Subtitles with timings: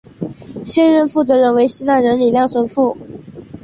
[0.65, 2.97] 现任负责人为希腊人李亮神父。